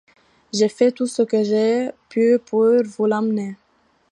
J'ai 0.51 0.67
fait 0.67 0.91
tout 0.91 1.05
ce 1.05 1.21
que 1.21 1.43
j'ai 1.43 1.91
pu 2.09 2.39
pour 2.43 2.65
vous 2.83 3.05
l'amener. 3.05 3.55